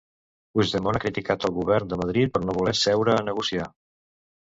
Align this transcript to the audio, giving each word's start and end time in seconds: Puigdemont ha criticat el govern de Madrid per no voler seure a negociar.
Puigdemont 0.55 0.99
ha 0.99 1.01
criticat 1.03 1.45
el 1.51 1.55
govern 1.59 1.93
de 1.93 2.01
Madrid 2.05 2.35
per 2.39 2.45
no 2.49 2.59
voler 2.61 2.77
seure 2.83 3.19
a 3.19 3.25
negociar. 3.33 3.73